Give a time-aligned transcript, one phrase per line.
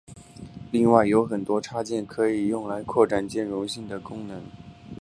[0.71, 4.41] 另外有很多插件可以用来扩展兼容性和功能。